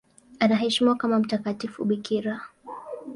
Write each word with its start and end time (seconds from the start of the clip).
Anaheshimiwa 0.39 0.95
kama 0.95 1.19
mtakatifu 1.19 1.85
bikira. 1.85 2.41